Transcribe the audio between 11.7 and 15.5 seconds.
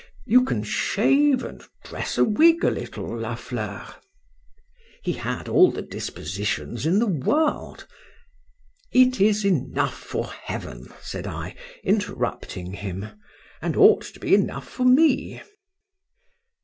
interrupting him,—and ought to be enough for me.